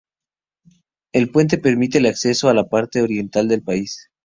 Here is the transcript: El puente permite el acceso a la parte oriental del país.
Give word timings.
El 1.13 1.29
puente 1.29 1.59
permite 1.59 1.99
el 1.99 2.07
acceso 2.07 2.49
a 2.49 2.55
la 2.55 2.67
parte 2.69 3.03
oriental 3.03 3.47
del 3.47 3.61
país. 3.61 4.09